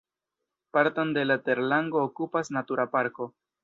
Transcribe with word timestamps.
Parton 0.77 1.13
de 1.17 1.25
la 1.29 1.37
terlango 1.51 2.03
okupas 2.09 2.53
natura 2.61 2.93
parko. 2.99 3.35